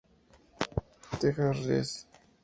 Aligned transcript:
Texas 1.19 1.61
Res. 1.67 2.07